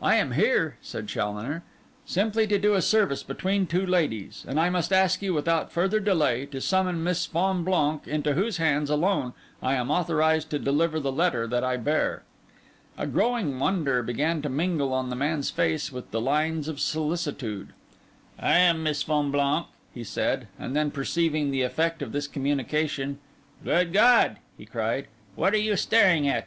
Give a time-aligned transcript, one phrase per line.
[0.00, 1.62] 'I am here,' said Challoner,
[2.06, 6.00] 'simply to do a service between two ladies; and I must ask you, without further
[6.00, 11.12] delay, to summon Miss Fonblanque, into whose hands alone I am authorised to deliver the
[11.12, 12.22] letter that I bear.'
[12.96, 17.74] A growing wonder began to mingle on the man's face with the lines of solicitude.
[18.38, 23.18] 'I am Miss Fonblanque,' he said; and then, perceiving the effect of this communication,
[23.62, 26.38] 'Good God!' he cried, 'what are you staring at?